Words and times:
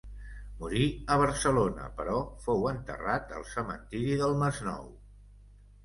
Morí 0.61 0.87
a 1.15 1.17
Barcelona 1.23 1.85
però 2.01 2.17
fou 2.47 2.67
enterrat 2.73 3.39
al 3.39 3.47
cementiri 3.55 4.21
del 4.27 4.39
Masnou. 4.45 4.93